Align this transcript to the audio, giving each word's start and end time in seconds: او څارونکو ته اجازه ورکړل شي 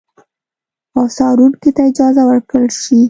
او 0.97 1.05
څارونکو 1.15 1.69
ته 1.75 1.81
اجازه 1.89 2.23
ورکړل 2.29 2.69
شي 2.81 2.99